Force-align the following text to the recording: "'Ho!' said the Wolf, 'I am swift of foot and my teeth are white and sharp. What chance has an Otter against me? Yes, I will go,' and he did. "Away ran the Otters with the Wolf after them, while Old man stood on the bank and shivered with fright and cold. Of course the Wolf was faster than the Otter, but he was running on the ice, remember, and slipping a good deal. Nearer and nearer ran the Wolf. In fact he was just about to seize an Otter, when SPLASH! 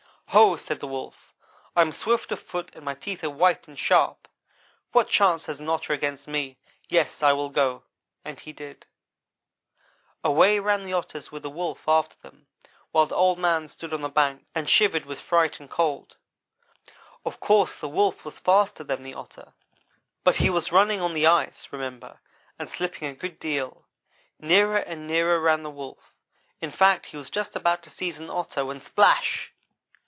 "'Ho!' 0.33 0.55
said 0.55 0.79
the 0.79 0.87
Wolf, 0.87 1.33
'I 1.75 1.81
am 1.81 1.91
swift 1.91 2.31
of 2.31 2.41
foot 2.41 2.71
and 2.73 2.85
my 2.85 2.93
teeth 2.93 3.21
are 3.21 3.29
white 3.29 3.67
and 3.67 3.77
sharp. 3.77 4.29
What 4.93 5.09
chance 5.09 5.47
has 5.47 5.59
an 5.59 5.67
Otter 5.67 5.91
against 5.91 6.25
me? 6.25 6.57
Yes, 6.87 7.21
I 7.21 7.33
will 7.33 7.49
go,' 7.49 7.83
and 8.23 8.39
he 8.39 8.53
did. 8.53 8.85
"Away 10.23 10.57
ran 10.57 10.83
the 10.85 10.93
Otters 10.93 11.33
with 11.33 11.43
the 11.43 11.49
Wolf 11.49 11.81
after 11.85 12.15
them, 12.21 12.47
while 12.91 13.13
Old 13.13 13.39
man 13.39 13.67
stood 13.67 13.91
on 13.93 13.99
the 13.99 14.07
bank 14.07 14.45
and 14.55 14.69
shivered 14.69 15.05
with 15.05 15.19
fright 15.19 15.59
and 15.59 15.69
cold. 15.69 16.15
Of 17.25 17.41
course 17.41 17.75
the 17.75 17.89
Wolf 17.89 18.23
was 18.23 18.39
faster 18.39 18.85
than 18.85 19.03
the 19.03 19.15
Otter, 19.15 19.51
but 20.23 20.37
he 20.37 20.49
was 20.49 20.71
running 20.71 21.01
on 21.01 21.13
the 21.13 21.27
ice, 21.27 21.67
remember, 21.73 22.21
and 22.57 22.71
slipping 22.71 23.09
a 23.09 23.13
good 23.13 23.37
deal. 23.37 23.83
Nearer 24.39 24.77
and 24.77 25.05
nearer 25.07 25.41
ran 25.41 25.63
the 25.63 25.69
Wolf. 25.69 26.13
In 26.61 26.71
fact 26.71 27.07
he 27.07 27.17
was 27.17 27.29
just 27.29 27.57
about 27.57 27.83
to 27.83 27.89
seize 27.89 28.17
an 28.17 28.29
Otter, 28.29 28.63
when 28.65 28.79
SPLASH! 28.79 29.51